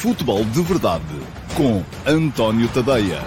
[0.00, 1.04] Futebol de Verdade
[1.54, 3.20] com António Tadeia.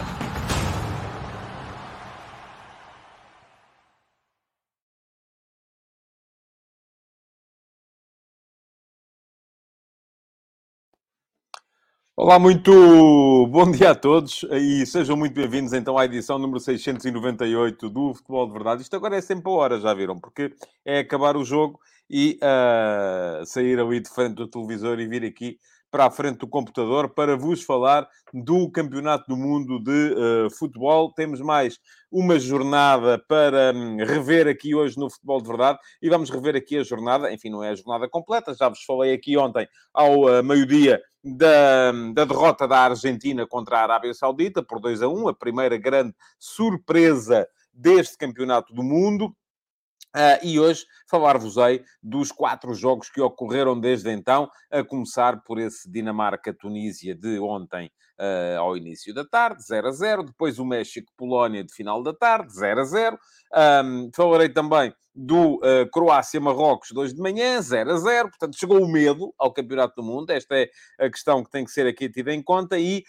[12.17, 12.72] Olá, muito
[13.51, 18.48] bom dia a todos e sejam muito bem-vindos então à edição número 698 do Futebol
[18.48, 18.81] de Verdade.
[18.81, 20.20] Isto agora é sempre a hora, já viram?
[20.20, 20.52] Porque
[20.84, 25.60] é acabar o jogo e uh, sair ali de frente do televisor e vir aqui
[25.94, 31.14] para a frente do computador para vos falar do Campeonato do Mundo de uh, Futebol.
[31.14, 31.78] Temos mais
[32.12, 36.78] uma jornada para um, rever aqui hoje no Futebol de Verdade e vamos rever aqui
[36.78, 37.32] a jornada.
[37.32, 41.92] Enfim, não é a jornada completa, já vos falei aqui ontem ao uh, meio-dia da,
[42.12, 46.16] da, derrota da Argentina contra a Arábia Saudita por 2 a 1, a primeira grande
[46.40, 49.28] surpresa deste Campeonato do Mundo.
[50.16, 55.88] Uh, e hoje falar-vos-ei dos quatro jogos que ocorreram desde então, a começar por esse
[55.91, 60.23] Dinamarca-Tunísia de ontem uh, ao início da tarde, 0 a 0.
[60.23, 63.20] Depois o México-Polónia de final da tarde, 0 a 0.
[63.85, 68.29] Um, falarei também do uh, Croácia-Marrocos, 2 de manhã, 0 a 0.
[68.29, 70.31] Portanto, chegou o medo ao Campeonato do Mundo.
[70.31, 72.79] Esta é a questão que tem que ser aqui tida em conta.
[72.79, 73.03] E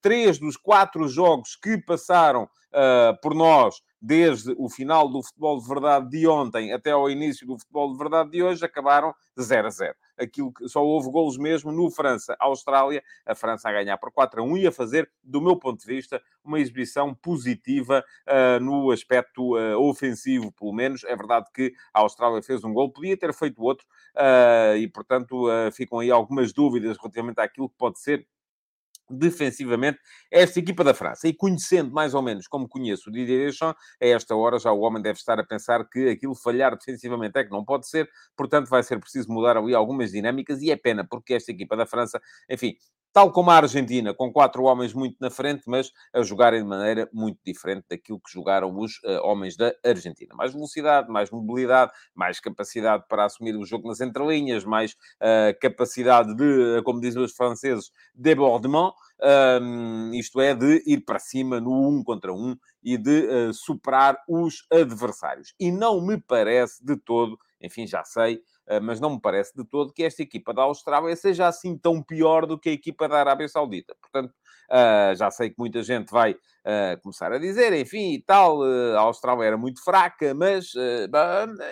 [0.00, 2.48] três dos quatro jogos que passaram
[3.20, 7.58] por nós desde o final do futebol de verdade de ontem até ao início do
[7.58, 9.94] futebol de verdade de hoje, acabaram de 0 a 0.
[10.18, 14.44] Aquilo que só houve golos mesmo no França-Austrália, a França a ganhar por 4 a
[14.44, 19.56] 1 e a fazer, do meu ponto de vista, uma exibição positiva uh, no aspecto
[19.56, 21.04] uh, ofensivo, pelo menos.
[21.04, 25.46] É verdade que a Austrália fez um gol, podia ter feito outro, uh, e portanto
[25.72, 28.26] ficam aí algumas dúvidas relativamente àquilo que pode ser
[29.10, 29.98] defensivamente
[30.30, 31.28] esta equipa da França.
[31.28, 34.80] E conhecendo mais ou menos como conheço o Didier Deschamps, a esta hora já o
[34.80, 38.68] homem deve estar a pensar que aquilo falhar defensivamente é que não pode ser, portanto
[38.68, 42.20] vai ser preciso mudar ali algumas dinâmicas e é pena, porque esta equipa da França,
[42.48, 42.74] enfim,
[43.14, 47.08] tal como a Argentina, com quatro homens muito na frente, mas a jogarem de maneira
[47.12, 50.34] muito diferente daquilo que jogaram os uh, homens da Argentina.
[50.34, 56.34] Mais velocidade, mais mobilidade, mais capacidade para assumir o jogo nas entrelinhas, mais uh, capacidade
[56.34, 58.92] de, como dizem os franceses, débordement,
[59.62, 64.18] um, isto é, de ir para cima no um contra um e de uh, superar
[64.28, 65.54] os adversários.
[65.60, 68.42] E não me parece de todo, enfim, já sei,
[68.82, 72.46] mas não me parece de todo que esta equipa da Austrália seja assim tão pior
[72.46, 73.94] do que a equipa da Arábia Saudita.
[74.00, 74.32] Portanto,
[74.64, 79.00] Uh, já sei que muita gente vai uh, começar a dizer, enfim, e tal, a
[79.00, 80.72] Austrália era muito fraca, mas,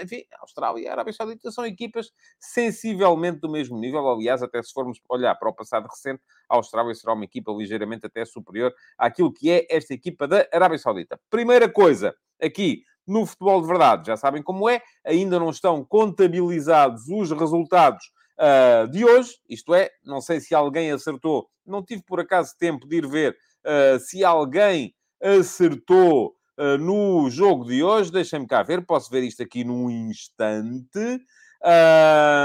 [0.02, 4.06] enfim, a Austrália e a Arábia Saudita são equipas sensivelmente do mesmo nível.
[4.08, 8.06] Aliás, até se formos olhar para o passado recente, a Austrália será uma equipa ligeiramente
[8.06, 11.18] até superior àquilo que é esta equipa da Arábia Saudita.
[11.30, 17.08] Primeira coisa, aqui, no futebol de verdade, já sabem como é, ainda não estão contabilizados
[17.08, 18.04] os resultados
[18.38, 19.32] uh, de hoje.
[19.48, 23.36] Isto é, não sei se alguém acertou, não tive por acaso tempo de ir ver
[23.64, 28.10] uh, se alguém acertou uh, no jogo de hoje.
[28.10, 31.20] Deixem-me cá ver, posso ver isto aqui num instante.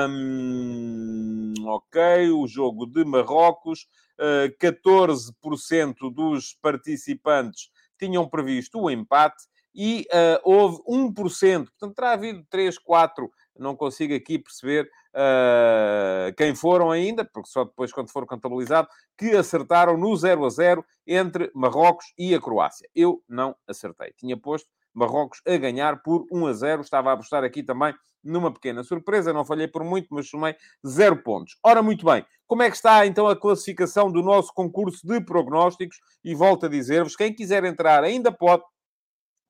[0.10, 3.88] Um, ok, o jogo de Marrocos,
[4.20, 9.44] uh, 14% dos participantes tinham previsto o empate
[9.78, 13.30] e uh, houve 1%, portanto terá havido 3, 4
[13.60, 19.36] não consigo aqui perceber uh, quem foram ainda, porque só depois, quando for contabilizado, que
[19.36, 22.90] acertaram no 0 a 0 entre Marrocos e a Croácia.
[22.96, 24.14] Eu não acertei.
[24.18, 26.82] Tinha posto Marrocos a ganhar por 1 a 0.
[26.82, 30.56] Estava a apostar aqui também numa pequena surpresa, não falhei por muito, mas somei
[30.86, 31.58] 0 pontos.
[31.64, 35.98] Ora, muito bem, como é que está então a classificação do nosso concurso de prognósticos?
[36.24, 38.64] E volto a dizer-vos, quem quiser entrar ainda pode,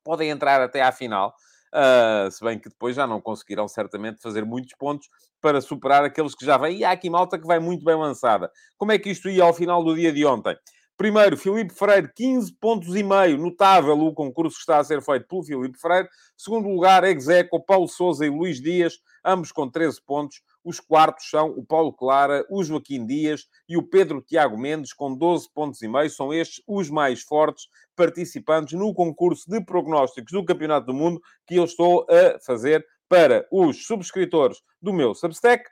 [0.07, 1.35] podem entrar até à final.
[1.67, 5.09] Uh, se bem que depois já não conseguirão certamente fazer muitos pontos
[5.41, 6.77] para superar aqueles que já vêm.
[6.77, 8.49] E há aqui malta que vai muito bem lançada.
[8.77, 10.55] Como é que isto ia ao final do dia de ontem?
[10.95, 13.37] Primeiro, Filipe Freire, 15 pontos e meio.
[13.37, 16.07] Notável o concurso que está a ser feito pelo Filipe Freire.
[16.37, 20.41] Segundo lugar, Execo, Paulo Souza e Luís Dias, ambos com 13 pontos.
[20.67, 25.15] Os quartos são o Paulo Clara, o Joaquim Dias e o Pedro Tiago Mendes, com
[25.15, 26.09] 12 pontos e meio.
[26.09, 31.55] São estes os mais fortes participantes no concurso de prognósticos do Campeonato do Mundo que
[31.55, 35.63] eu estou a fazer para os subscritores do meu Substack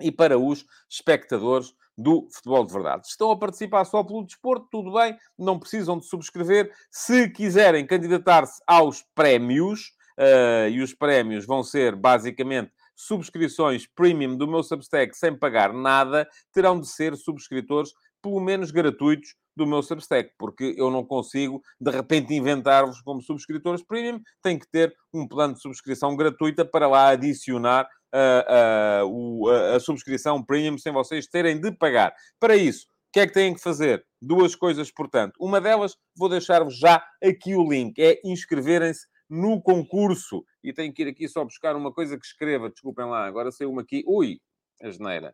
[0.00, 3.08] e para os espectadores do futebol de verdade.
[3.08, 6.72] Estão a participar só pelo desporto, tudo bem, não precisam de subscrever.
[6.90, 14.48] Se quiserem candidatar-se aos prémios, uh, e os prémios vão ser basicamente subscrições premium do
[14.48, 20.32] meu Substack sem pagar nada, terão de ser subscritores pelo menos gratuitos do meu Substack,
[20.36, 25.54] porque eu não consigo, de repente, inventar-vos como subscritores premium, tem que ter um plano
[25.54, 31.60] de subscrição gratuita para lá adicionar uh, uh, a, a subscrição premium sem vocês terem
[31.60, 32.12] de pagar.
[32.40, 34.04] Para isso, o que é que têm que fazer?
[34.20, 35.34] Duas coisas, portanto.
[35.40, 40.44] Uma delas, vou deixar-vos já aqui o link, é inscreverem-se no concurso.
[40.62, 42.70] E tenho que ir aqui só buscar uma coisa que escreva.
[42.70, 44.02] Desculpem lá, agora saiu uma aqui.
[44.06, 44.40] Ui,
[44.82, 45.32] a geneira.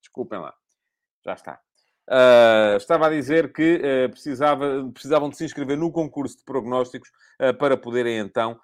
[0.00, 0.54] Desculpem lá.
[1.24, 1.60] Já está.
[2.10, 7.08] Uh, estava a dizer que uh, precisava, precisavam de se inscrever no concurso de prognósticos
[7.40, 8.58] uh, para poderem então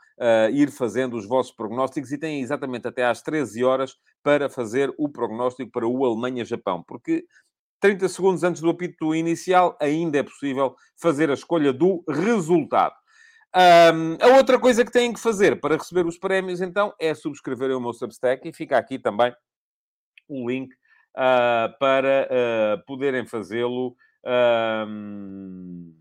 [0.52, 5.08] ir fazendo os vossos prognósticos e têm exatamente até às 13 horas para fazer o
[5.08, 7.24] prognóstico para o Alemanha-Japão, porque
[7.78, 12.96] 30 segundos antes do apito inicial ainda é possível fazer a escolha do resultado.
[13.54, 17.74] Um, a outra coisa que têm que fazer para receber os prémios, então, é subscrever
[17.76, 19.34] o meu Substack e fica aqui também
[20.28, 20.72] o link
[21.16, 23.96] uh, para uh, poderem fazê-lo.
[24.24, 25.96] Uh,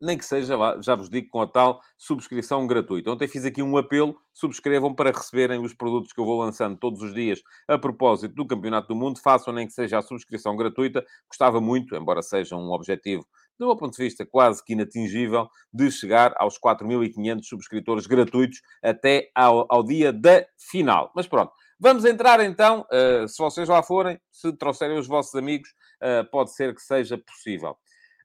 [0.00, 3.10] nem que seja, já vos digo, com a tal subscrição gratuita.
[3.10, 7.00] Ontem fiz aqui um apelo, subscrevam para receberem os produtos que eu vou lançando todos
[7.02, 9.18] os dias a propósito do Campeonato do Mundo.
[9.18, 11.04] Façam nem que seja a subscrição gratuita.
[11.28, 13.26] Gostava muito, embora seja um objetivo,
[13.58, 19.30] do meu ponto de vista, quase que inatingível, de chegar aos 4.500 subscritores gratuitos até
[19.34, 21.12] ao, ao dia da final.
[21.14, 25.68] Mas pronto, Vamos entrar então, uh, se vocês lá forem, se trouxerem os vossos amigos,
[26.02, 27.76] uh, pode ser que seja possível.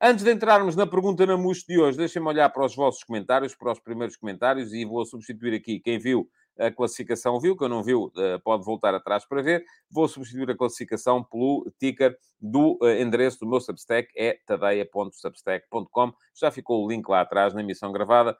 [0.01, 3.53] Antes de entrarmos na pergunta na MUS de hoje, deixem-me olhar para os vossos comentários,
[3.53, 6.29] para os primeiros comentários, e vou substituir aqui quem viu
[6.67, 9.63] a classificação viu, quem não viu eh, pode voltar atrás para ver.
[9.89, 16.11] Vou substituir a classificação pelo ticker do endereço do meu Substack, é tadeia.substack.com.
[16.35, 18.35] Já ficou o link lá atrás na emissão gravada.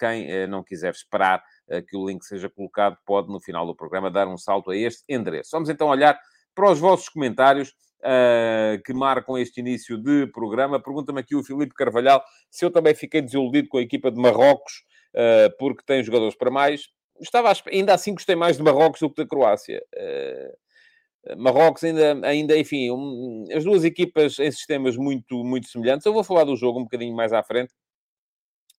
[0.00, 4.10] Quem não quiser esperar eh, que o link seja colocado, pode no final do programa
[4.10, 5.50] dar um salto a este endereço.
[5.52, 6.18] Vamos então olhar
[6.54, 7.74] para os vossos comentários.
[7.98, 10.78] Uh, que marcam este início de programa.
[10.78, 14.84] Pergunta-me aqui o Filipe Carvalhal se eu também fiquei desiludido com a equipa de Marrocos,
[15.14, 16.88] uh, porque tem jogadores para mais.
[17.20, 19.82] Estava ainda assim gostei mais de Marrocos do que da Croácia.
[19.94, 26.06] Uh, Marrocos ainda, ainda enfim, um, as duas equipas em sistemas muito, muito semelhantes.
[26.06, 27.72] Eu vou falar do jogo um bocadinho mais à frente,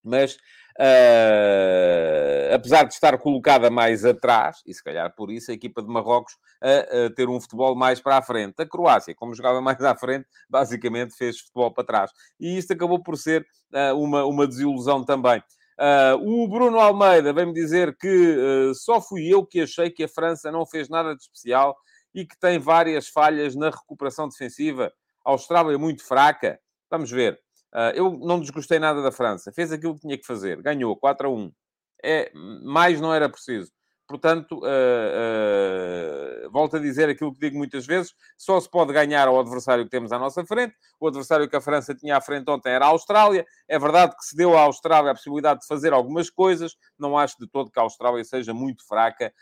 [0.04, 0.38] mas
[0.80, 5.88] Uh, apesar de estar colocada mais atrás, e se calhar por isso a equipa de
[5.88, 8.62] Marrocos a, a, ter um futebol mais para a frente.
[8.62, 12.12] A Croácia, como jogava mais à frente, basicamente fez futebol para trás.
[12.40, 13.44] E isto acabou por ser
[13.74, 15.42] uh, uma, uma desilusão também.
[15.80, 20.52] Uh, o Bruno Almeida vem-me dizer que só fui eu que achei que a França
[20.52, 21.78] não fez nada de especial
[22.14, 24.92] e que tem várias falhas na recuperação defensiva.
[25.24, 26.60] A Austrália é muito fraca.
[26.90, 27.40] Vamos ver.
[27.74, 29.52] Uh, eu não desgostei nada da França.
[29.52, 30.62] Fez aquilo que tinha que fazer.
[30.62, 31.52] Ganhou 4 a 1.
[32.04, 33.72] É, mais não era preciso.
[34.08, 39.28] Portanto, uh, uh, volto a dizer aquilo que digo muitas vezes: só se pode ganhar
[39.28, 40.74] ao adversário que temos à nossa frente.
[40.98, 43.46] O adversário que a França tinha à frente ontem era a Austrália.
[43.68, 46.78] É verdade que se deu à Austrália a possibilidade de fazer algumas coisas.
[46.98, 49.34] Não acho de todo que a Austrália seja muito fraca.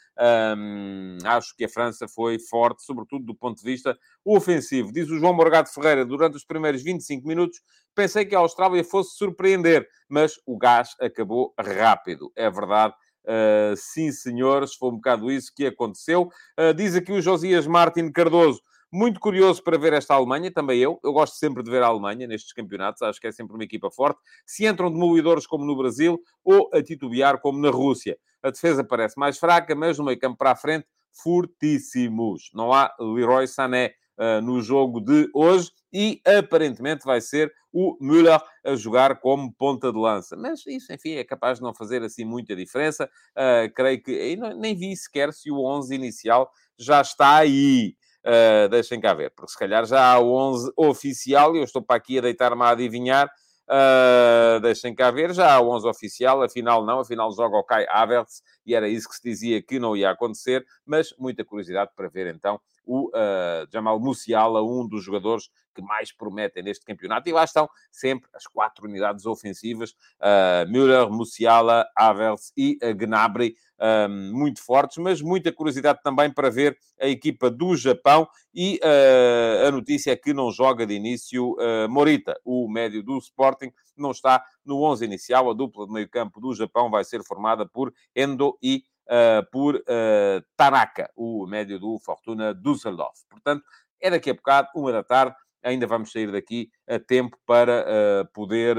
[0.57, 4.91] Um, acho que a França foi forte, sobretudo do ponto de vista ofensivo.
[4.91, 7.61] Diz o João Morgado Ferreira, durante os primeiros 25 minutos,
[7.93, 12.31] pensei que a Austrália fosse surpreender, mas o gás acabou rápido.
[12.35, 12.95] É verdade
[13.25, 16.29] Uh, sim, senhores, foi um bocado isso que aconteceu.
[16.59, 18.61] Uh, diz aqui o Josias Martin Cardoso.
[18.91, 20.99] Muito curioso para ver esta Alemanha, também eu.
[21.03, 23.91] Eu gosto sempre de ver a Alemanha nestes campeonatos, acho que é sempre uma equipa
[23.91, 24.19] forte.
[24.45, 28.17] Se entram demolidores como no Brasil ou a titubear como na Rússia.
[28.41, 32.51] A defesa parece mais fraca, mas no meio campo para a frente, fortíssimos.
[32.53, 38.41] Não há Leroy Sané uh, no jogo de hoje e aparentemente vai ser o Müller
[38.65, 40.35] a jogar como ponta de lança.
[40.35, 43.09] Mas isso, enfim, é capaz de não fazer assim muita diferença.
[43.31, 47.95] Uh, creio que não, nem vi sequer se o 11 inicial já está aí.
[48.25, 51.81] Uh, deixem cá ver, porque se calhar já há o 11 oficial e eu estou
[51.81, 53.29] para aqui a deitar-me a adivinhar.
[53.67, 57.85] Uh, deixem cá ver, já há o 11 oficial, afinal não, afinal joga o Kai
[57.89, 62.07] Havertz e era isso que se dizia que não ia acontecer, mas muita curiosidade para
[62.07, 67.27] ver então o uh, Jamal Musiala, um dos jogadores que mais prometem neste campeonato.
[67.27, 73.55] E lá estão sempre as quatro unidades ofensivas: uh, Müller, Musiala, Havertz e uh, Gnabry,
[73.77, 78.27] uh, muito fortes, mas muita curiosidade também para ver a equipa do Japão.
[78.53, 81.57] E uh, a notícia é que não joga de início
[81.89, 85.49] Morita, o médio do Sporting, não está no 11 inicial.
[85.49, 90.43] A dupla de meio-campo do Japão vai ser formada por Endo e uh, por uh,
[90.55, 93.21] Tanaka, o médio do Fortuna Düsseldorf.
[93.29, 93.63] Portanto,
[94.01, 98.31] é daqui a bocado, uma da tarde, ainda vamos sair daqui a tempo para uh,
[98.33, 98.77] poder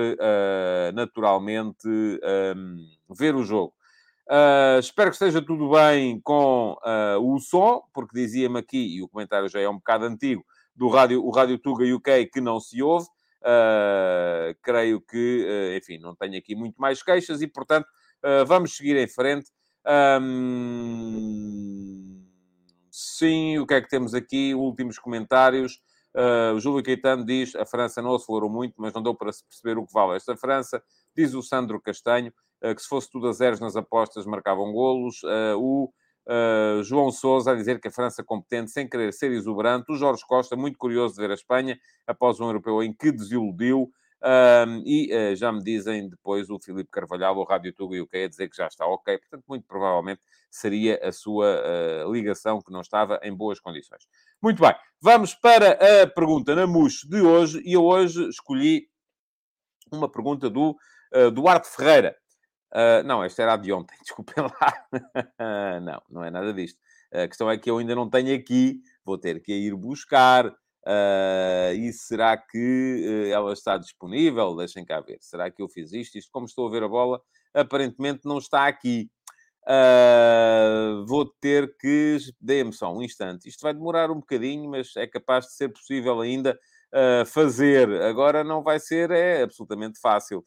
[0.94, 2.76] naturalmente um, ehm,
[3.10, 3.74] ver o jogo.
[4.28, 9.08] Uh, espero que esteja tudo bem com uh, o som, porque dizia-me aqui, e o
[9.08, 12.82] comentário já é um bocado antigo, do rádio, o Rádio Tuga UK que não se
[12.82, 13.06] ouve.
[13.40, 17.86] Uh, creio que, enfim, não tenho aqui muito mais queixas e, portanto,
[18.44, 19.52] vamos seguir em frente
[22.90, 24.54] Sim, o que é que temos aqui?
[24.54, 25.80] Últimos comentários.
[26.16, 29.44] Uh, o Júlio Caetano diz, a França não acelerou muito, mas não deu para se
[29.44, 30.82] perceber o que vale esta França.
[31.14, 32.32] Diz o Sandro Castanho,
[32.64, 35.22] uh, que se fosse tudo a zeros nas apostas, marcavam golos.
[35.22, 35.92] Uh, o
[36.82, 39.92] João Sousa a dizer que a França competente, sem querer ser exuberante.
[39.92, 43.92] O Jorge Costa, muito curioso de ver a Espanha, após um europeu em que desiludiu.
[44.26, 48.08] Uh, e uh, já me dizem depois o Filipe Carvalhal, o Rádio Tuga e o
[48.08, 49.16] que é dizer que já está ok.
[49.18, 51.62] Portanto, muito provavelmente seria a sua
[52.10, 54.02] ligação que não estava em boas condições.
[54.42, 57.62] Muito bem, vamos para a pergunta na MUS de hoje.
[57.64, 58.88] E eu hoje escolhi
[59.92, 60.74] uma pergunta do
[61.32, 62.16] Duarte Ferreira.
[62.72, 65.80] Uh, não, esta era a de ontem, desculpem lá.
[65.80, 66.80] não, não é nada disto.
[67.12, 70.52] A questão é que eu ainda não tenho aqui, vou ter que ir buscar.
[70.86, 74.54] Uh, e será que uh, ela está disponível?
[74.54, 75.18] Deixem cá ver.
[75.20, 76.16] Será que eu fiz isto?
[76.16, 77.20] Isto, como estou a ver a bola,
[77.52, 79.10] aparentemente não está aqui.
[79.68, 82.18] Uh, vou ter que.
[82.40, 83.48] Dê-me só um instante.
[83.48, 86.56] Isto vai demorar um bocadinho, mas é capaz de ser possível ainda
[87.26, 87.90] fazer.
[88.02, 90.42] Agora não vai ser, é absolutamente fácil.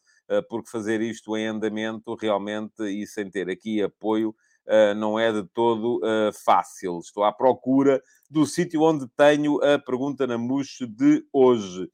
[0.50, 4.34] Porque fazer isto em andamento realmente e sem ter aqui apoio
[4.96, 7.00] não é de todo eh, fácil.
[7.00, 11.90] Estou à procura do sítio onde tenho a pergunta na mousse de hoje.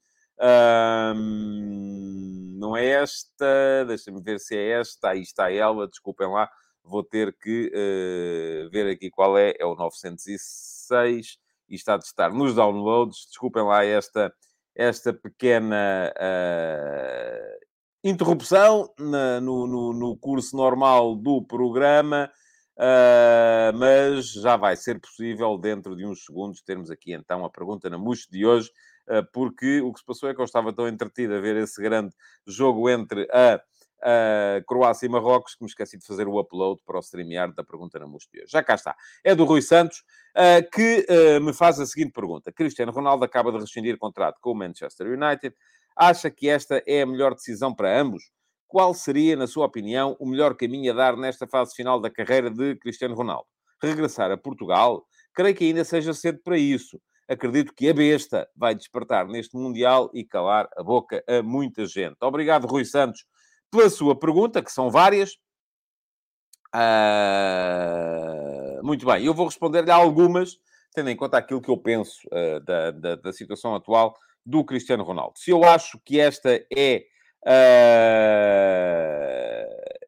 [2.58, 6.48] Não é esta, deixa-me ver se é esta, aí está ela, desculpem lá,
[6.86, 12.32] vou ter que uh, ver aqui qual é, é o 906 e está de estar
[12.32, 14.32] nos downloads, desculpem lá esta,
[14.74, 17.66] esta pequena uh,
[18.08, 22.30] interrupção na, no, no, no, curso normal do programa,
[22.78, 27.90] uh, mas já vai ser possível, dentro de uns segundos, termos aqui então a pergunta
[27.90, 28.70] na mousse de hoje,
[29.08, 31.80] uh, porque o que se passou é que eu estava tão entretido a ver esse
[31.80, 32.14] grande
[32.46, 33.60] jogo entre a,
[34.68, 37.98] Croácia e Marrocos que me esqueci de fazer o upload para o streamear da pergunta
[37.98, 38.44] na hoje.
[38.46, 38.94] Já cá está.
[39.24, 40.04] É do Rui Santos,
[40.36, 41.06] uh, que
[41.40, 42.52] me faz a seguinte pergunta.
[42.52, 45.56] Cristiano Ronaldo acaba de rescindir contrato com o Manchester United
[45.96, 48.24] Acha que esta é a melhor decisão para ambos?
[48.68, 52.50] Qual seria, na sua opinião, o melhor caminho a dar nesta fase final da carreira
[52.50, 53.46] de Cristiano Ronaldo?
[53.82, 55.06] Regressar a Portugal?
[55.34, 57.00] Creio que ainda seja cedo para isso.
[57.28, 62.16] Acredito que a besta vai despertar neste Mundial e calar a boca a muita gente.
[62.20, 63.24] Obrigado, Rui Santos,
[63.70, 65.32] pela sua pergunta, que são várias.
[66.74, 68.36] Uh...
[68.82, 70.56] Muito bem, eu vou responder-lhe algumas,
[70.94, 75.02] tendo em conta aquilo que eu penso uh, da, da, da situação atual do Cristiano
[75.02, 75.38] Ronaldo.
[75.38, 77.04] Se eu acho que esta é
[77.46, 77.54] uh,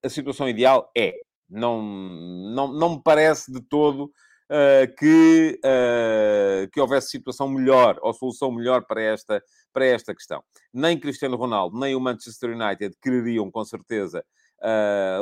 [0.03, 1.15] a situação ideal, é.
[1.49, 8.13] Não, não, não me parece de todo uh, que, uh, que houvesse situação melhor ou
[8.13, 9.43] solução melhor para esta,
[9.73, 10.43] para esta questão.
[10.75, 14.23] Nem Cristiano Ronaldo, nem o Manchester United quereriam, com certeza,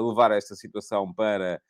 [0.03, 1.61] levar esta situação para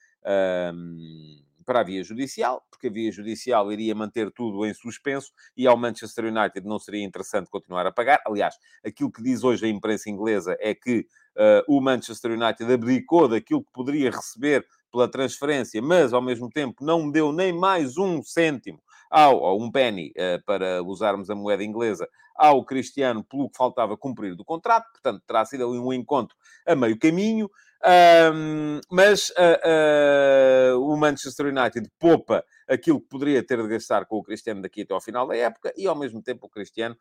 [1.66, 5.76] para a via judicial, porque a via judicial iria manter tudo em suspenso e ao
[5.76, 8.20] Manchester United não seria interessante continuar a pagar.
[8.26, 8.54] Aliás,
[8.84, 11.00] aquilo que diz hoje a imprensa inglesa é que
[11.36, 16.84] uh, o Manchester United abdicou daquilo que poderia receber pela transferência, mas ao mesmo tempo
[16.84, 18.80] não deu nem mais um cêntimo
[19.10, 23.96] ao, ou um penny, uh, para usarmos a moeda inglesa, ao Cristiano pelo que faltava
[23.96, 24.90] cumprir do contrato.
[24.92, 27.50] Portanto, terá sido ali um encontro a meio caminho.
[27.84, 34.16] Um, mas uh, uh, o Manchester United poupa aquilo que poderia ter de gastar com
[34.16, 36.96] o Cristiano daqui até ao final da época e, ao mesmo tempo, o Cristiano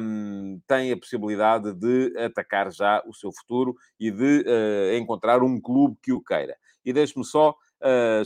[0.00, 5.60] um, tem a possibilidade de atacar já o seu futuro e de uh, encontrar um
[5.60, 6.56] clube que o queira.
[6.84, 7.54] E deixe-me só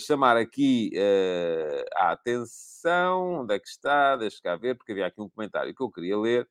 [0.00, 0.90] chamar aqui
[1.96, 3.42] a atenção.
[3.42, 4.16] Onde é que está?
[4.16, 6.48] Deixa cá ver, porque havia aqui um comentário que eu queria ler.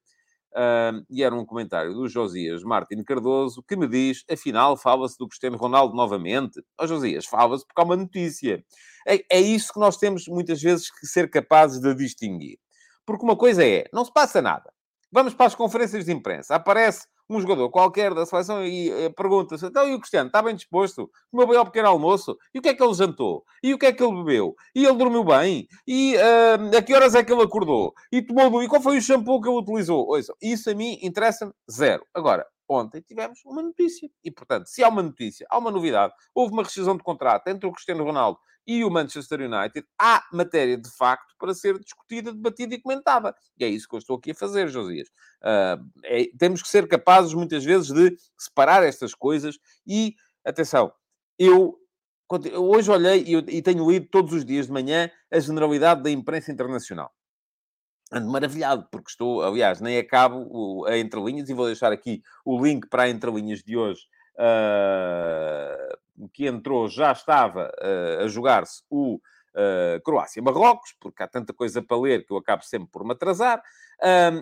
[0.55, 5.27] Uh, e era um comentário do Josias Martin Cardoso que me diz: afinal, fala-se do
[5.27, 6.59] Cristiano Ronaldo novamente.
[6.79, 8.63] Ó oh, Josias, fala-se porque há uma notícia.
[9.07, 12.59] É, é isso que nós temos muitas vezes que ser capazes de distinguir.
[13.05, 14.71] Porque uma coisa é, não se passa nada.
[15.11, 16.55] Vamos para as conferências de imprensa.
[16.55, 20.55] Aparece um jogador qualquer da seleção e uh, pergunta-se: então, e o Cristiano está bem
[20.55, 21.09] disposto?
[21.31, 22.37] Comeu bem ao pequeno almoço?
[22.53, 23.43] E o que é que ele jantou?
[23.61, 24.55] E o que é que ele bebeu?
[24.75, 25.67] E ele dormiu bem?
[25.87, 27.93] E uh, a que horas é que ele acordou?
[28.11, 30.07] E tomou E qual foi o shampoo que ele utilizou?
[30.07, 32.05] Ouça, isso a mim interessa-me zero.
[32.13, 34.09] Agora, ontem tivemos uma notícia.
[34.23, 37.67] E, portanto, se há uma notícia, há uma novidade, houve uma rescisão de contrato entre
[37.67, 42.75] o Cristiano Ronaldo e o Manchester United, há matéria de facto para ser discutida, debatida
[42.75, 43.35] e comentada.
[43.57, 45.09] E é isso que eu estou aqui a fazer, Josias.
[45.41, 50.15] Uh, é, temos que ser capazes, muitas vezes, de separar estas coisas e,
[50.45, 50.91] atenção,
[51.37, 51.77] eu
[52.55, 57.11] hoje olhei e, tenho lido todos os dias de manhã a generalidade da imprensa internacional.
[58.11, 62.87] Ando maravilhado, porque estou, aliás, nem acabo a entrelinhas e vou deixar aqui o link
[62.87, 64.01] para a entrelinhas de hoje
[64.35, 65.97] uh,
[66.33, 71.99] que entrou já estava uh, a jogar-se o uh, Croácia-Marrocos, porque há tanta coisa para
[71.99, 73.61] ler que eu acabo sempre por me atrasar.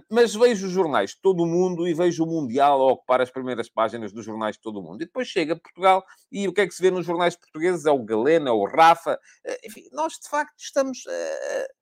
[0.10, 3.30] Mas vejo os jornais de todo o mundo e vejo o Mundial a ocupar as
[3.30, 5.04] primeiras páginas dos jornais de todo o mundo.
[5.04, 7.86] E depois chega Portugal e o que é que se vê nos jornais portugueses?
[7.86, 9.14] É o Galena, é o Rafa.
[9.46, 11.06] Uh, enfim, nós de facto estamos.
[11.06, 11.81] Uh,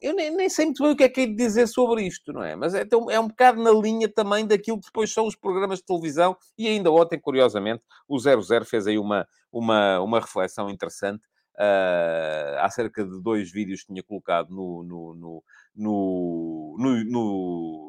[0.00, 2.32] eu nem, nem, sei muito bem o que é que é de dizer sobre isto,
[2.32, 2.56] não é?
[2.56, 5.84] Mas é, é um bocado na linha também daquilo que depois são os programas de
[5.84, 6.36] televisão.
[6.58, 11.24] E ainda ontem, curiosamente, o 00 fez aí uma, uma, uma reflexão interessante
[11.54, 15.44] uh, acerca de dois vídeos que tinha colocado no, no, no,
[15.76, 16.76] no,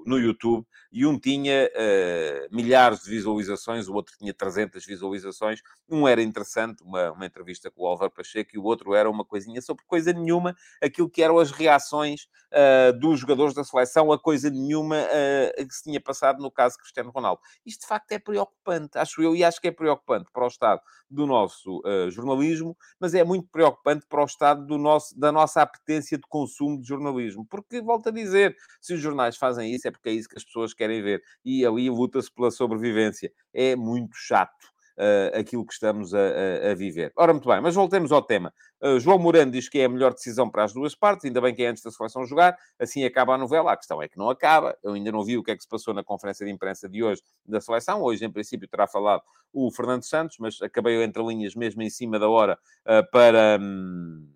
[0.05, 5.61] no, YouTube e um tinha uh, milhares de visualizações, o outro tinha 300 visualizações.
[5.89, 9.25] Um era interessante, uma, uma entrevista com o Álvaro Pacheco, e o outro era uma
[9.25, 14.19] coisinha sobre coisa nenhuma, aquilo que eram as reações uh, dos jogadores da seleção a
[14.19, 17.41] coisa nenhuma uh, que se tinha passado no caso Cristiano Ronaldo.
[17.65, 20.81] Isto de facto é preocupante, acho eu, e acho que é preocupante para o estado
[21.09, 26.17] do nosso jornalismo, mas é muito preocupante para o estado do nosso, da nossa apetência
[26.17, 30.09] de consumo de jornalismo, porque volto a dizer, se os jornais fazem isso é porque
[30.09, 31.21] é isso que as pessoas querem ver.
[31.45, 33.31] E ali luta-se pela sobrevivência.
[33.53, 34.73] É muito chato.
[34.95, 37.11] Uh, aquilo que estamos a, a, a, viver.
[37.15, 38.53] Ora, muito bem, mas voltemos ao tema.
[38.79, 41.51] Uh, João Morando diz que é a melhor decisão para as duas partes, ainda bem
[41.51, 43.71] que é antes da seleção jogar, assim acaba a novela.
[43.71, 44.77] A questão é que não acaba.
[44.83, 47.03] Eu ainda não vi o que é que se passou na conferência de imprensa de
[47.03, 48.03] hoje da seleção.
[48.03, 52.19] Hoje, em princípio, terá falado o Fernando Santos, mas acabei entre linhas mesmo em cima
[52.19, 53.57] da hora uh, para.
[53.59, 54.27] Hum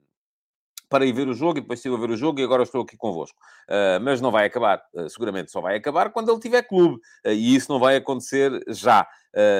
[0.89, 2.81] para ir ver o jogo e depois estive a ver o jogo e agora estou
[2.81, 3.37] aqui convosco.
[3.69, 4.81] Uh, mas não vai acabar.
[4.93, 6.95] Uh, seguramente só vai acabar quando ele tiver clube.
[7.25, 9.07] Uh, e isso não vai acontecer já,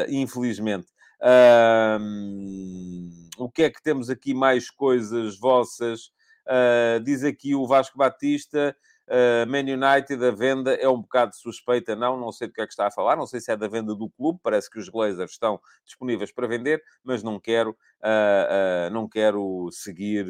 [0.10, 0.88] infelizmente.
[3.38, 6.12] o que é que temos aqui mais coisas vossas?
[7.03, 8.75] diz aqui o Vasco Batista.
[9.07, 12.65] Uh, Man United, a venda é um bocado suspeita, não, não sei do que é
[12.65, 14.89] que está a falar, não sei se é da venda do clube, parece que os
[14.89, 20.27] Glazers estão disponíveis para vender, mas não quero, uh, uh, não quero seguir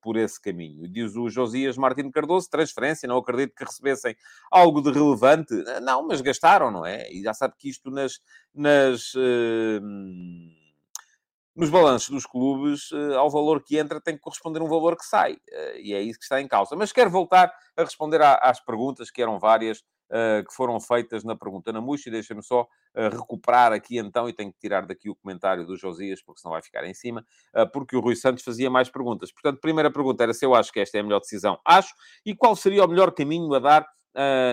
[0.00, 0.88] por esse caminho.
[0.88, 4.16] Diz o Josias Martins Cardoso, transferência, não acredito que recebessem
[4.50, 5.54] algo de relevante.
[5.82, 7.10] Não, mas gastaram, não é?
[7.12, 8.20] E já sabe que isto nas...
[8.54, 9.12] nas
[11.56, 15.04] nos balanços dos clubes, uh, ao valor que entra tem que corresponder um valor que
[15.04, 15.34] sai.
[15.34, 16.74] Uh, e é isso que está em causa.
[16.74, 21.36] Mas quero voltar a responder às perguntas, que eram várias, uh, que foram feitas na
[21.36, 22.10] pergunta na Muxa.
[22.10, 22.66] Deixa-me só
[23.12, 26.62] recuperar aqui então, e tenho que tirar daqui o comentário do Josias, porque senão vai
[26.62, 27.26] ficar em cima,
[27.72, 29.32] porque o Rui Santos fazia mais perguntas.
[29.32, 31.58] Portanto, primeira pergunta era se eu acho que esta é a melhor decisão.
[31.64, 31.92] Acho.
[32.24, 33.84] E qual seria o melhor caminho a dar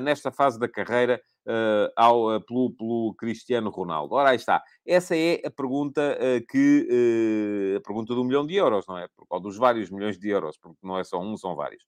[0.01, 4.15] nesta fase da carreira uh, ao, uh, pelo, pelo, Cristiano Ronaldo?
[4.15, 4.63] Ora, aí está.
[4.85, 7.75] Essa é a pergunta uh, que...
[7.77, 9.07] a pergunta do milhão de euros, não é?
[9.29, 11.83] Ou dos vários milhões de euros, porque não é só um, são vários.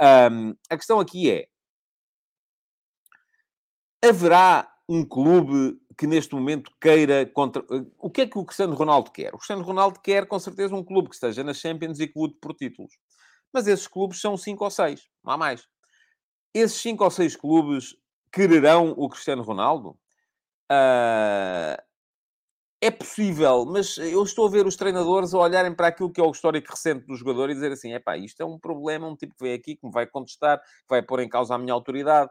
[0.00, 1.46] Um, a questão aqui é...
[4.02, 7.62] Haverá um clube que neste momento queira contra...
[7.98, 9.34] O que é que o Cristiano Ronaldo quer?
[9.34, 12.38] O Cristiano Ronaldo quer, com certeza, um clube que esteja nas Champions e que lute
[12.40, 12.92] por títulos.
[13.52, 15.66] Mas esses clubes são cinco ou seis, não há mais.
[16.54, 17.94] Esses cinco ou seis clubes
[18.32, 19.96] quererão o Cristiano Ronaldo?
[20.70, 21.80] Uh,
[22.82, 26.24] é possível, mas eu estou a ver os treinadores a olharem para aquilo que é
[26.24, 29.14] o histórico recente do jogador e dizer assim: é pá, isto é um problema, um
[29.14, 31.74] tipo que vem aqui, que me vai contestar, que vai pôr em causa a minha
[31.74, 32.30] autoridade.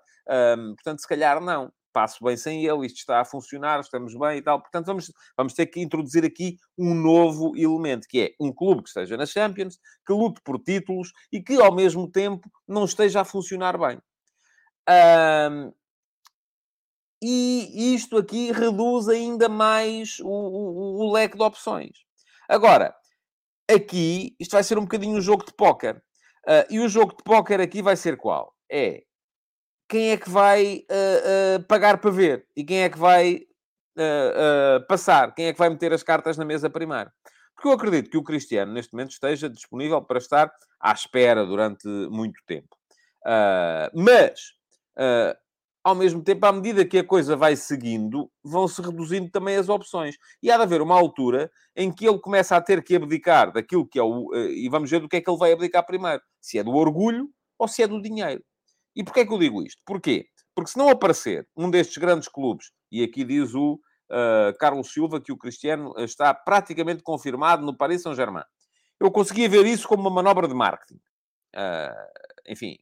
[0.76, 1.72] Portanto, se calhar não.
[1.92, 4.62] Passo bem sem ele, isto está a funcionar, estamos bem e tal.
[4.62, 8.90] Portanto, vamos, vamos ter que introduzir aqui um novo elemento, que é um clube que
[8.90, 13.26] esteja na Champions, que lute por títulos e que, ao mesmo tempo, não esteja a
[13.26, 14.00] funcionar bem.
[14.88, 15.74] Um,
[17.22, 21.98] e isto aqui reduz ainda mais o, o, o, leque de opções.
[22.48, 22.96] Agora,
[23.70, 26.02] aqui, isto vai ser um bocadinho um jogo de póquer.
[26.48, 28.56] Uh, e o jogo de póquer aqui vai ser qual?
[28.72, 29.04] É
[29.88, 32.46] quem é que vai uh, uh, pagar para ver?
[32.56, 33.42] E quem é que vai
[34.88, 35.36] passar?
[35.36, 37.12] Quem é que vai meter as cartas na mesa primeiro?
[37.54, 41.86] Porque eu acredito que o Cristiano, neste momento, esteja disponível para estar à espera durante
[42.10, 42.78] muito tempo.
[43.94, 44.54] mas
[45.90, 50.18] ao mesmo tempo, à medida que a coisa vai seguindo, vão-se reduzindo também as opções.
[50.42, 53.88] E há de haver uma altura em que ele começa a ter que abdicar daquilo
[53.88, 54.34] que é o.
[54.34, 56.72] Eh, e vamos ver do que é que ele vai abdicar primeiro: se é do
[56.72, 58.44] orgulho ou se é do dinheiro.
[58.96, 59.82] E porquê é que eu digo isto?
[59.86, 60.28] Porquê?
[60.56, 65.22] Porque se não aparecer um destes grandes clubes, e aqui diz o uh, Carlos Silva
[65.22, 68.44] que o Cristiano está praticamente confirmado no Paris Saint-Germain,
[69.00, 71.00] eu conseguia ver isso como uma manobra de marketing.
[71.56, 72.78] Uh, enfim,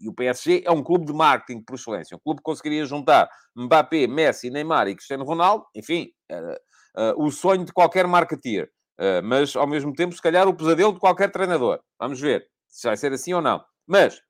[0.00, 2.16] e o PSG é um clube de marketing por excelência.
[2.16, 5.64] Um clube que conseguiria juntar Mbappé, Messi, Neymar e Cristiano Ronaldo.
[5.74, 6.60] Enfim, era
[6.96, 8.70] uh, o sonho de qualquer marketeer.
[8.98, 11.80] Uh, mas, ao mesmo tempo, se calhar, o pesadelo de qualquer treinador.
[11.98, 13.64] Vamos ver se vai ser assim ou não.
[13.86, 14.20] Mas,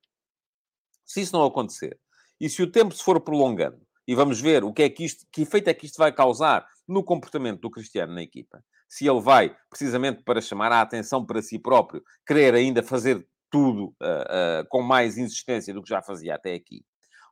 [1.04, 1.98] se isso não acontecer,
[2.40, 5.26] e se o tempo se for prolongando, e vamos ver o que é que isto,
[5.32, 8.62] que efeito é que isto vai causar no comportamento do Cristiano na equipa.
[8.88, 13.94] Se ele vai, precisamente para chamar a atenção para si próprio, querer ainda fazer tudo
[14.00, 16.82] uh, uh, com mais insistência do que já fazia até aqui.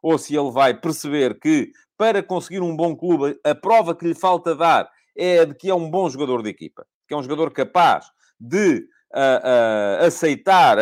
[0.02, 4.14] Ou se ele vai perceber que, para conseguir um bom clube, a prova que lhe
[4.14, 7.50] falta dar é de que é um bom jogador de equipa, que é um jogador
[7.52, 8.06] capaz
[8.38, 10.76] de uh, aceitar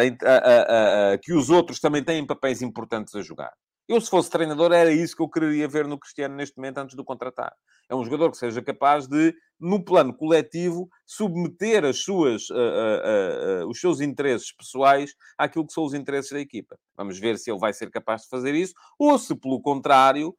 [1.23, 3.53] que os outros também têm papéis importantes a jogar.
[3.87, 6.97] Eu, se fosse treinador, era isso que eu queria ver no Cristiano neste momento, antes
[6.97, 7.53] de o contratar.
[7.89, 13.65] É um jogador que seja capaz de, no plano coletivo, submeter as suas, uh, uh,
[13.65, 16.79] uh, os seus interesses pessoais àquilo que são os interesses da equipa.
[16.97, 20.35] Vamos ver se ele vai ser capaz de fazer isso, ou se, pelo contrário,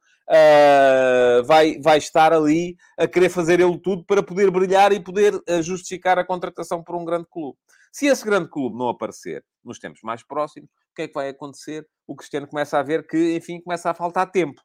[1.46, 6.18] vai, vai estar ali a querer fazer ele tudo para poder brilhar e poder justificar
[6.18, 7.56] a contratação por um grande clube.
[7.92, 11.86] Se esse grande clube não aparecer nos tempos mais próximos, que é que vai acontecer?
[12.06, 14.60] O Cristiano começa a ver que, enfim, começa a faltar tempo.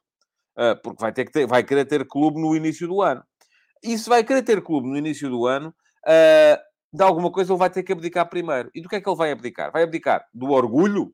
[0.58, 3.22] Uh, porque vai, ter que ter, vai querer ter clube no início do ano.
[3.82, 5.68] E se vai querer ter clube no início do ano,
[6.06, 6.56] uh,
[6.92, 8.70] de alguma coisa ele vai ter que abdicar primeiro.
[8.74, 9.70] E do que é que ele vai abdicar?
[9.72, 11.12] Vai abdicar do orgulho?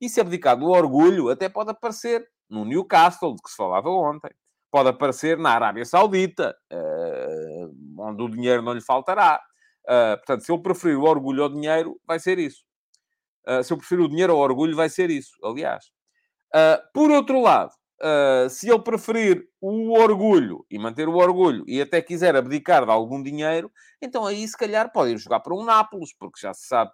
[0.00, 4.30] E se abdicar do orgulho, até pode aparecer no Newcastle, de que se falava ontem.
[4.70, 9.40] Pode aparecer na Arábia Saudita, uh, onde o dinheiro não lhe faltará.
[9.84, 12.65] Uh, portanto, se eu preferir o orgulho ao dinheiro, vai ser isso.
[13.48, 15.86] Uh, se eu preferir o dinheiro ao orgulho, vai ser isso, aliás.
[16.54, 17.72] Uh, por outro lado,
[18.50, 23.22] se ele preferir o orgulho e manter o orgulho e até quiser abdicar de algum
[23.22, 26.90] dinheiro, então aí se calhar pode ir jogar para um Nápoles, porque já se sabe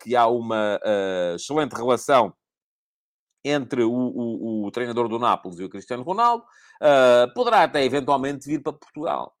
[0.00, 0.80] que há uma
[1.34, 2.32] excelente relação
[3.44, 6.46] entre o, o, o, treinador do Nápoles e o Cristiano Ronaldo.
[7.34, 9.36] poderá até eventualmente vir para Portugal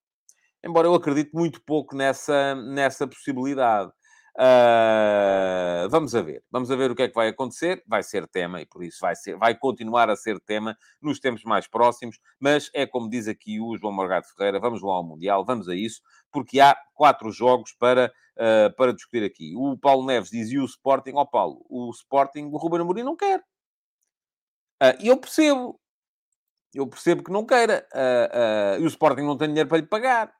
[0.64, 3.92] embora eu acredite muito pouco nessa, nessa possibilidade.
[4.40, 7.82] Uh, vamos a ver, vamos a ver o que é que vai acontecer.
[7.88, 11.42] Vai ser tema e por isso vai, ser, vai continuar a ser tema nos tempos
[11.42, 12.20] mais próximos.
[12.38, 15.74] Mas é como diz aqui o João Morgado Ferreira: vamos lá ao Mundial, vamos a
[15.74, 19.54] isso, porque há quatro jogos para, uh, para discutir aqui.
[19.56, 23.16] O Paulo Neves dizia o Sporting, ó oh, Paulo, o Sporting, o Ruben Amorim não
[23.16, 23.40] quer.
[24.80, 25.80] Uh, e eu percebo,
[26.72, 27.84] eu percebo que não queira.
[28.78, 30.37] e o Sporting não tem dinheiro para lhe pagar.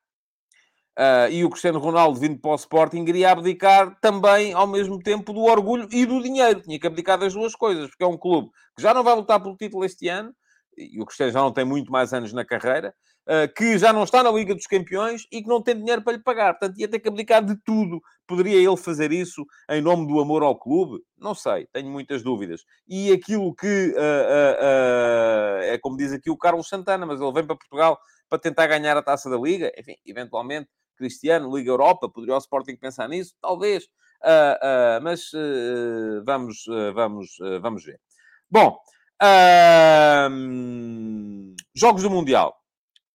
[0.99, 5.33] Uh, e o Cristiano Ronaldo, vindo para o Sporting, iria abdicar também, ao mesmo tempo,
[5.33, 6.61] do orgulho e do dinheiro.
[6.61, 9.41] Tinha que abdicar das duas coisas, porque é um clube que já não vai lutar
[9.41, 10.35] pelo título este ano,
[10.77, 12.93] e o Cristiano já não tem muito mais anos na carreira,
[13.29, 16.15] uh, que já não está na Liga dos Campeões e que não tem dinheiro para
[16.15, 16.55] lhe pagar.
[16.55, 18.01] Portanto, ia ter que abdicar de tudo.
[18.27, 21.01] Poderia ele fazer isso em nome do amor ao clube?
[21.17, 22.65] Não sei, tenho muitas dúvidas.
[22.89, 27.55] E aquilo que uh, é como diz aqui o Carlos Santana, mas ele vem para
[27.55, 32.39] Portugal para tentar ganhar a taça da Liga, enfim, eventualmente Cristiano, Liga Europa, poderia o
[32.39, 33.35] Sporting pensar nisso?
[33.41, 38.01] Talvez, uh, uh, mas uh, vamos, vamos, vamos ver.
[38.51, 38.79] Bom,
[41.75, 42.55] jogos do Mundial.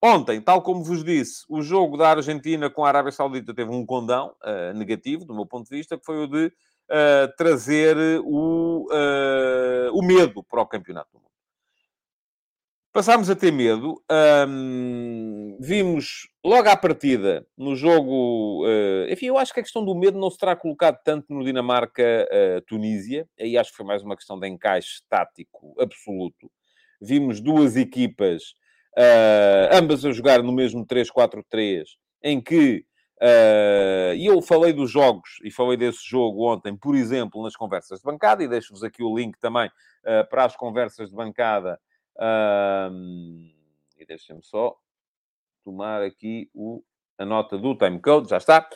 [0.01, 3.85] Ontem, tal como vos disse, o jogo da Argentina com a Arábia Saudita teve um
[3.85, 4.35] condão
[4.75, 6.51] negativo, do meu ponto de vista, que foi o de
[7.37, 8.87] trazer o,
[9.93, 11.32] o medo para o Campeonato do Mundo.
[12.93, 13.99] Passámos a ter medo.
[14.47, 18.67] Um, vimos logo à partida, no jogo...
[18.67, 21.43] Uh, enfim, eu acho que a questão do medo não se terá colocado tanto no
[21.43, 23.23] Dinamarca-Tunísia.
[23.23, 26.51] Uh, Aí acho que foi mais uma questão de encaixe tático absoluto.
[27.01, 28.43] Vimos duas equipas,
[28.95, 31.85] uh, ambas a jogar no mesmo 3-4-3,
[32.21, 32.85] em que...
[34.15, 38.03] E eu falei dos jogos, e falei desse jogo ontem, por exemplo, nas conversas de
[38.03, 39.71] bancada, e deixo-vos aqui o link também
[40.29, 41.79] para as conversas de bancada
[42.19, 43.51] um,
[43.97, 44.75] e deixem-me só
[45.63, 46.83] tomar aqui o,
[47.17, 48.67] a nota do timecode, já está.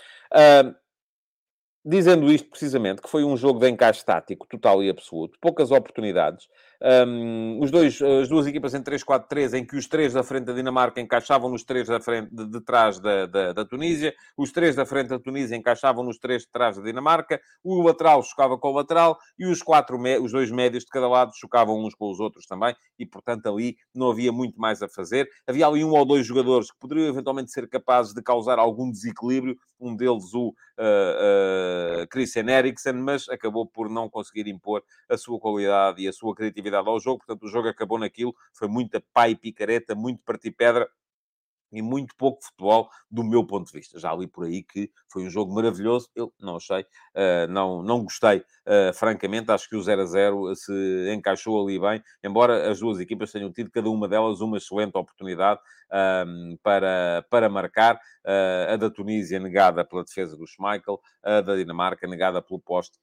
[1.84, 6.50] Dizendo isto precisamente, que foi um jogo de encaixe tático total e absoluto, poucas oportunidades,
[6.82, 10.54] um, os dois, as duas equipas em 3-4-3, em que os três da frente da
[10.54, 14.76] Dinamarca encaixavam nos três da frente de, de trás da, da, da, Tunísia, os três
[14.76, 18.70] da frente da Tunísia encaixavam nos três de trás da Dinamarca, o lateral chocava com
[18.70, 22.20] o lateral e os quatro, os dois médios de cada lado chocavam uns com os
[22.20, 25.28] outros também, e portanto ali não havia muito mais a fazer.
[25.48, 29.58] Havia ali um ou dois jogadores que poderiam eventualmente ser capazes de causar algum desequilíbrio,
[29.80, 30.54] um deles o uh,
[32.04, 36.34] uh, Christian Eriksen, mas acabou por não conseguir impor a sua qualidade e a sua
[36.36, 40.89] criatividade ao jogo, portanto o jogo acabou naquilo, foi muita pai picareta, muito partir pedra
[41.71, 43.99] e muito pouco futebol do meu ponto de vista.
[43.99, 48.03] Já li por aí que foi um jogo maravilhoso, eu não achei, uh, não, não
[48.03, 52.80] gostei, uh, francamente, acho que o 0 a 0 se encaixou ali bem, embora as
[52.80, 55.60] duas equipas tenham tido, cada uma delas, uma excelente oportunidade
[55.91, 61.56] uh, para, para marcar, uh, a da Tunísia negada pela defesa do Schmeichel, a da
[61.56, 62.97] Dinamarca negada pelo poste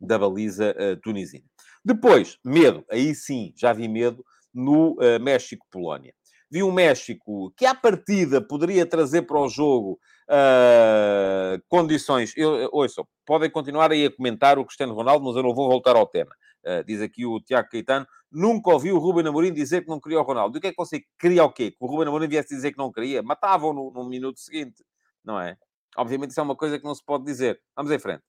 [0.00, 1.44] da baliza tunisina.
[1.84, 2.84] Depois, medo.
[2.90, 6.14] Aí sim, já vi medo no uh, México-Polónia.
[6.50, 12.34] vi um México que, à partida, poderia trazer para o jogo uh, condições.
[12.36, 15.96] Eu, ouçam, podem continuar aí a comentar o Cristiano Ronaldo, mas eu não vou voltar
[15.96, 16.32] ao tema.
[16.64, 20.20] Uh, diz aqui o Tiago Caetano, nunca ouvi o Ruben Amorim dizer que não queria
[20.20, 20.56] o Ronaldo.
[20.56, 21.70] E o que é que você queria o quê?
[21.72, 23.22] Que o Ruben Amorim viesse dizer que não queria?
[23.22, 24.84] Matavam no, no minuto seguinte,
[25.24, 25.56] não é?
[25.96, 27.60] Obviamente isso é uma coisa que não se pode dizer.
[27.74, 28.22] Vamos em frente.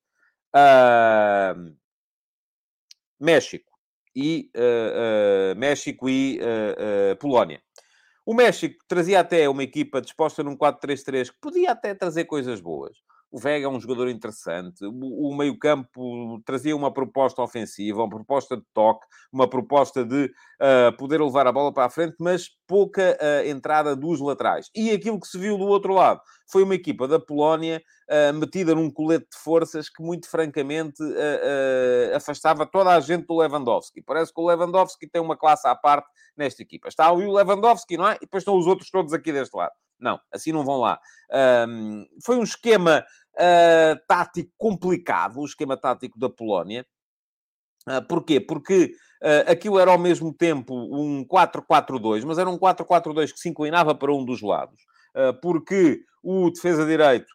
[0.55, 1.75] Uh,
[3.23, 3.71] México
[4.15, 6.39] e uh, uh, México e
[7.19, 7.61] Polónia.
[8.25, 12.97] O México trazia até uma equipa disposta num 4-3-3 que podia até trazer coisas boas.
[13.33, 14.85] O Vega é um jogador interessante.
[14.85, 21.19] O, meio-campo trazia uma proposta ofensiva, uma proposta de toque, uma proposta de uh, poder
[21.19, 24.69] levar a bola para a frente, mas pouca uh, entrada dos laterais.
[24.75, 28.75] E aquilo que se viu do outro lado foi uma equipa da Polónia uh, metida
[28.75, 31.01] num colete de forças que, muito francamente,
[32.15, 34.03] afastava toda a gente do Lewandowski.
[34.03, 36.87] Parece que o Lewandowski tem uma classe à parte nesta equipa.
[36.87, 38.17] Está ali o Lewandowski, não é?
[38.17, 39.73] E depois estão os outros todos aqui deste lado.
[40.03, 40.99] Não, assim não vão lá.
[41.67, 43.05] Um, foi um esquema
[43.39, 46.85] uh, tático complicado, o esquema tático da Polónia.
[47.87, 48.39] Uh, porquê?
[48.39, 53.49] Porque uh, aquilo era ao mesmo tempo um 4-4-2, mas era um 4-4-2 que se
[53.49, 54.79] inclinava para um dos lados.
[55.15, 57.31] Uh, porque o defesa direito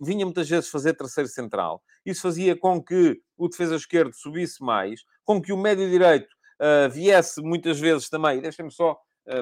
[0.00, 1.82] vinha muitas vezes fazer terceiro central.
[2.06, 6.28] Isso fazia com que o defesa esquerdo subisse mais, com que o médio direito
[6.90, 8.40] viesse muitas vezes também.
[8.40, 8.96] Deixem-me só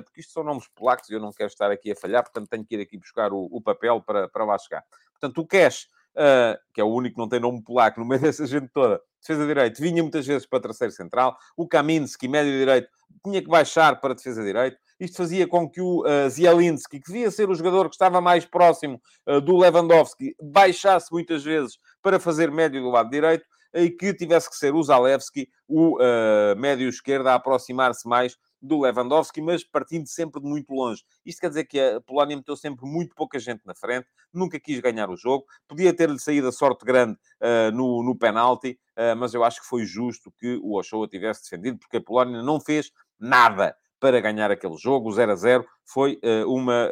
[0.05, 2.64] porque isto são nomes polacos e eu não quero estar aqui a falhar, portanto tenho
[2.64, 4.85] que ir aqui buscar o, o papel para, para lá chegar.
[5.12, 8.20] Portanto, o Cash, uh, que é o único que não tem nome polaco no meio
[8.22, 11.37] dessa gente toda, defesa direito, vinha muitas vezes para terceiro central.
[11.57, 12.88] O Kaminski, médio direito,
[13.25, 14.79] tinha que baixar para defesa direito.
[14.99, 18.46] Isto fazia com que o uh, Zielinski, que devia ser o jogador que estava mais
[18.46, 23.44] próximo uh, do Lewandowski, baixasse muitas vezes para fazer médio do lado direito
[23.75, 28.81] e que tivesse que ser o Zalewski, o uh, médio esquerdo, a aproximar-se mais do
[28.81, 31.02] Lewandowski, mas partindo sempre de muito longe.
[31.24, 34.81] Isto quer dizer que a Polónia meteu sempre muito pouca gente na frente, nunca quis
[34.81, 39.35] ganhar o jogo, podia ter-lhe saído a sorte grande uh, no, no penalti, uh, mas
[39.35, 42.90] eu acho que foi justo que o Ochoa tivesse defendido, porque a Polónia não fez
[43.18, 45.09] nada para ganhar aquele jogo.
[45.09, 46.88] O 0 a 0 foi, uh, uma,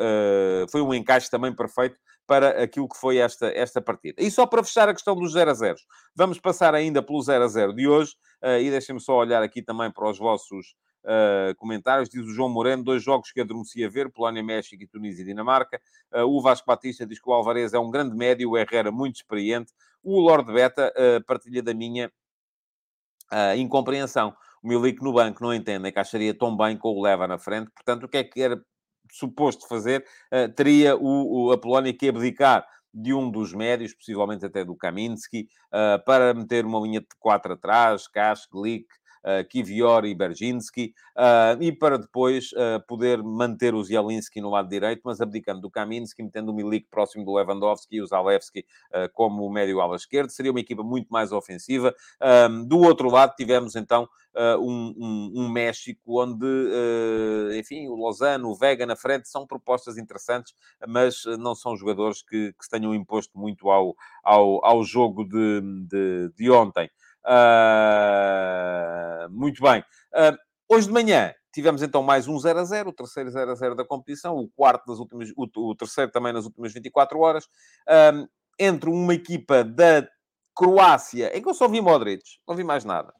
[0.71, 4.23] foi um encaixe também perfeito para aquilo que foi esta, esta partida.
[4.23, 5.77] E só para fechar a questão dos 0 a 0,
[6.17, 8.15] vamos passar ainda pelo 0 a 0 de hoje,
[8.63, 10.75] e deixem-me só olhar aqui também para os vossos
[11.05, 12.09] uh, comentários.
[12.09, 15.27] Diz o João Moreno, dois jogos que adormeci a ver, Polónia, México e Tunísia e
[15.27, 15.81] Dinamarca.
[16.13, 19.17] Uh, o Vasco Batista diz que o Alvarez é um grande médio, o Herrera muito
[19.17, 19.73] experiente.
[20.03, 22.11] O Lord Beta uh, partilha da minha
[23.57, 24.37] incompreensão.
[24.63, 27.69] O Milik no banco não entende, que acharia tão bem com o Leva na frente.
[27.73, 28.63] Portanto, o que é que era
[29.11, 30.05] suposto fazer?
[30.55, 35.49] teria o, o, a Polónia que abdicar de um dos médios, possivelmente até do Kaminski,
[36.07, 38.87] para meter uma linha de quatro atrás, Kash, Glick,
[39.49, 45.03] Kivior e Berginski, uh, e para depois uh, poder manter o Zielinski no lado direito,
[45.05, 48.65] mas abdicando do Kaminski, metendo o Milik próximo do Lewandowski e o Zalewski
[49.13, 50.31] como médio ala esquerdo.
[50.31, 51.95] Seria uma equipa muito mais ofensiva.
[52.67, 54.09] do outro lado, tivemos então
[54.61, 56.47] um, um, um, México onde,
[57.59, 60.55] enfim, o Lozano, o Vega na frente são propostas interessantes,
[60.87, 65.61] mas não são jogadores que, que se tenham imposto muito ao, ao, ao jogo de,
[65.89, 66.91] de, de ontem.
[67.27, 69.81] Uh, muito bem.
[70.13, 70.37] Uh,
[70.69, 73.75] hoje de manhã tivemos então mais um 0 a 0, o terceiro 0 a 0
[73.75, 77.47] da competição, o quarto das últimas, o, o terceiro também nas últimas 24 horas,
[78.15, 78.27] um,
[78.59, 80.07] entre uma equipa da
[80.55, 83.13] Croácia, em que eu só vi Modric, não vi mais nada.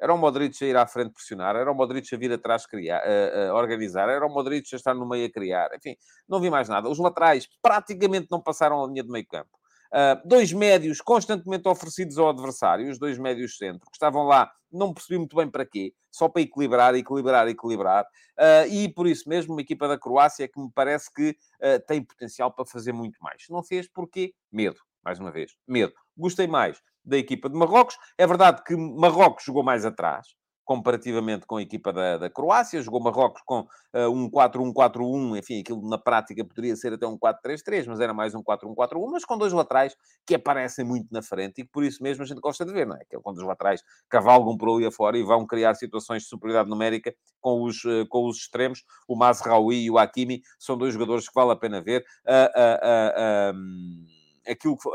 [0.00, 3.00] Era o Modric a ir à frente pressionar, era o Modric a vir atrás criar,
[3.00, 5.96] a, a organizar, era o Modric a estar no meio a criar, enfim,
[6.28, 6.88] não vi mais nada.
[6.88, 9.57] Os laterais praticamente não passaram a linha de meio campo.
[9.92, 14.92] Uh, dois médios constantemente oferecidos ao adversário, os dois médios centro, que estavam lá, não
[14.92, 18.04] percebi muito bem para quê, só para equilibrar, equilibrar, equilibrar.
[18.38, 22.02] Uh, e por isso mesmo, uma equipa da Croácia que me parece que uh, tem
[22.04, 23.44] potencial para fazer muito mais.
[23.48, 25.94] Não fez porque medo, mais uma vez, medo.
[26.16, 27.96] Gostei mais da equipa de Marrocos.
[28.18, 30.26] É verdade que Marrocos jogou mais atrás,
[30.68, 32.82] comparativamente com a equipa da, da Croácia.
[32.82, 37.86] Jogou Marrocos com uh, um 4-1-4-1, enfim, aquilo na prática poderia ser até um 4-3-3,
[37.86, 41.64] mas era mais um 4-1-4-1, mas com dois laterais que aparecem muito na frente e
[41.64, 43.00] que por isso mesmo a gente gosta de ver, não é?
[43.08, 46.68] Que é quando os laterais cavalgam por ali afora e vão criar situações de superioridade
[46.68, 48.84] numérica com os, uh, com os extremos.
[49.08, 52.04] O Mazraoui e o Hakimi são dois jogadores que vale a pena ver.
[52.26, 54.06] Uh, um,
[54.46, 54.88] aquilo que,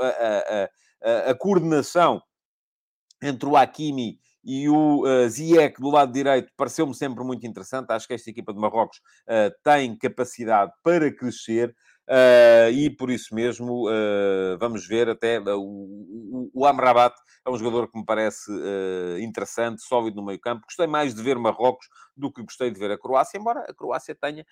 [1.30, 2.22] a, coordenação
[3.24, 7.92] entre o Hakimi e o uh, Ziyech do lado direito pareceu-me sempre muito interessante.
[7.92, 11.74] Acho que esta equipa de Marrocos uh, tem capacidade para crescer.
[12.10, 17.58] Uh, e por isso mesmo uh, vamos ver até uh, o, o, Amrabat é um
[17.58, 18.52] jogador que me parece
[19.22, 20.66] interessante, sólido no meio campo.
[20.66, 24.16] Gostei mais de ver Marrocos do que gostei de ver a Croácia, embora a Croácia
[24.16, 24.46] tenha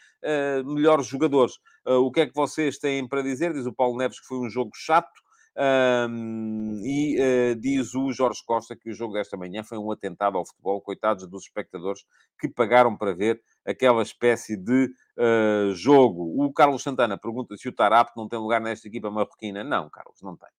[0.66, 1.54] melhores jogadores.
[1.86, 3.54] o que é que vocês têm para dizer?
[3.54, 5.22] Diz o Paulo Neves que foi um jogo chato.
[5.58, 10.38] Um, e uh, diz o Jorge Costa que o jogo desta manhã foi um atentado
[10.38, 12.04] ao futebol, coitados dos espectadores
[12.40, 16.44] que pagaram para ver aquela espécie de uh, jogo.
[16.44, 19.64] O Carlos Santana pergunta se o Tarap não tem lugar nesta equipa marroquina.
[19.64, 20.50] Não, Carlos, não tem.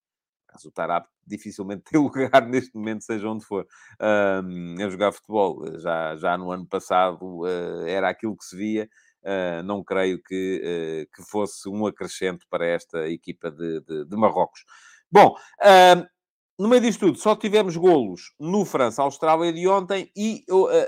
[0.53, 5.79] Mas o Tarap dificilmente tem lugar neste momento, seja onde for, uh, a jogar futebol.
[5.79, 8.87] Já, já no ano passado uh, era aquilo que se via.
[9.23, 14.17] Uh, não creio que, uh, que fosse um acrescento para esta equipa de, de, de
[14.17, 14.65] Marrocos.
[15.09, 16.05] Bom, uh,
[16.59, 20.43] no meio disto tudo, só tivemos golos no França-Austrália de ontem e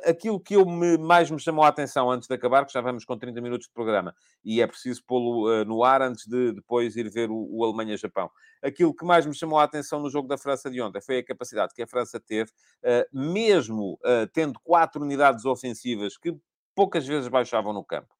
[0.06, 3.04] aquilo que eu me, mais me chamou a atenção antes de acabar, que já vamos
[3.04, 7.10] com 30 minutos de programa e é preciso pô-lo no ar antes de depois ir
[7.10, 8.30] ver o, o Alemanha-Japão.
[8.62, 11.26] Aquilo que mais me chamou a atenção no jogo da França de ontem foi a
[11.26, 12.52] capacidade que a França teve,
[13.12, 13.98] mesmo
[14.34, 16.32] tendo quatro unidades ofensivas que
[16.76, 18.15] poucas vezes baixavam no campo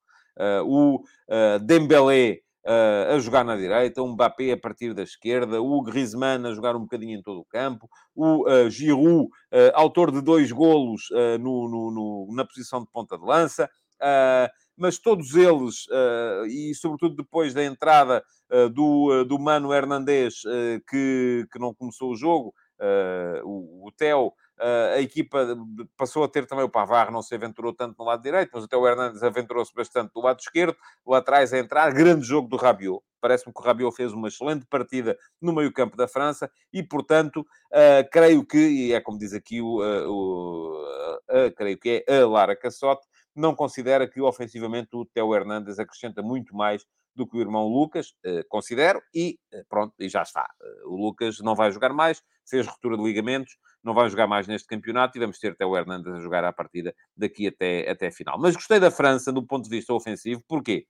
[0.64, 5.82] o uh, Dembélé uh, a jogar na direita, o Mbappé a partir da esquerda, o
[5.82, 9.28] Griezmann a jogar um bocadinho em todo o campo, o Giroud,
[9.74, 11.08] autor de dois golos
[11.40, 13.68] no, no, no, na posição de ponta de lança,
[14.76, 15.86] mas todos eles,
[16.48, 18.22] e sobretudo depois da entrada
[18.72, 20.42] do, do Mano Hernandez,
[20.88, 22.54] que, que não começou o jogo,
[23.44, 25.56] o, o Theo a equipa
[25.96, 28.76] passou a ter também o Pavar, não se aventurou tanto no lado direito, mas até
[28.76, 33.02] o Hernandes aventurou-se bastante do lado esquerdo, lá atrás a entrar, grande jogo do Rabiot.
[33.20, 38.08] Parece-me que o Rabiot fez uma excelente partida no meio-campo da França e, portanto, uh,
[38.10, 42.56] creio que, e é como diz aqui o, uh, o creio que é a Lara
[42.56, 47.66] Cassote, não considera que ofensivamente o Theo Hernandes acrescenta muito mais do que o irmão
[47.66, 48.14] Lucas,
[48.48, 50.48] considero, e pronto, e já está.
[50.84, 54.68] o Lucas não vai jogar mais, fez ruptura de ligamentos, não vai jogar mais neste
[54.68, 58.12] campeonato e vamos ter até o Hernandes a jogar à partida daqui até, até a
[58.12, 58.38] final.
[58.38, 60.86] Mas gostei da França do ponto de vista ofensivo, porquê?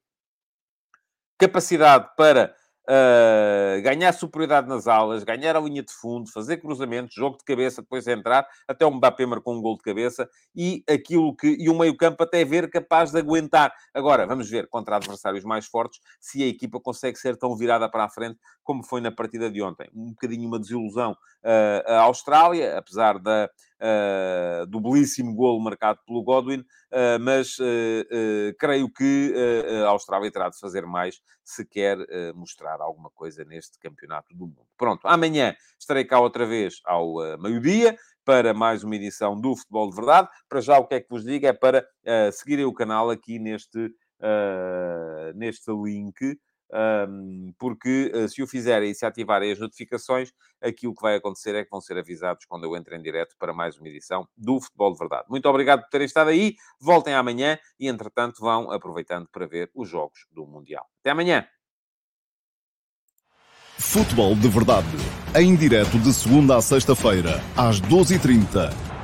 [1.38, 2.54] Capacidade para
[2.88, 7.83] uh, ganhar superioridade nas aulas, ganhar a linha de fundo, fazer cruzamentos, jogo de cabeça,
[7.83, 11.79] depois entrar, até o Mbappé marcou um gol de cabeça, e aquilo que, e o
[11.79, 13.72] meio campo até ver capaz de aguentar.
[13.92, 18.05] Agora, vamos ver, contra adversários mais fortes, se a equipa consegue ser tão virada para
[18.05, 19.88] a frente como foi na partida de ontem.
[19.94, 23.49] Um bocadinho uma desilusão uh, a Austrália, apesar da,
[23.80, 27.56] uh, do belíssimo golo marcado pelo Godwin, uh, mas
[28.58, 29.34] creio que
[29.84, 31.98] a Austrália terá de fazer mais se quer
[32.34, 34.66] mostrar alguma coisa neste campeonato do mundo.
[34.76, 39.96] Pronto, amanhã estarei cá outra vez ao meio-dia para mais uma edição do Futebol de
[39.96, 40.28] Verdade.
[40.48, 41.86] Para já, o que é que vos digo é para
[42.32, 43.90] seguirem o canal aqui neste,
[45.34, 46.38] neste link
[47.59, 51.64] porque uh, se o fizerem e se ativarem as notificações, aquilo que vai acontecer é
[51.64, 54.92] que vão ser avisados quando eu entro em direto para mais uma edição do Futebol
[54.92, 55.24] de Verdade.
[55.29, 59.88] Muito obrigado por terem estado aí, voltem amanhã e, entretanto, vão aproveitando para ver os
[59.88, 60.87] jogos do Mundial.
[61.00, 61.46] Até amanhã!
[63.79, 64.96] Futebol de Verdade,
[65.35, 68.95] em direto de segunda a sexta-feira, às 12h30